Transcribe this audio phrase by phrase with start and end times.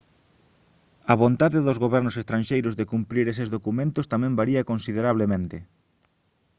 [1.11, 5.57] a vontade dos gobernos estranxeiros de cumprir eses documentos tamén varía considerablemente